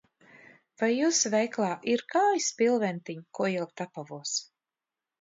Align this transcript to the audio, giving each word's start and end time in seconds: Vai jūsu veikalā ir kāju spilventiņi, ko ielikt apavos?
Vai 0.81 0.89
jūsu 0.93 1.31
veikalā 1.35 1.69
ir 1.97 2.05
kāju 2.15 2.43
spilventiņi, 2.49 3.25
ko 3.41 3.55
ielikt 3.55 3.89
apavos? 3.89 4.37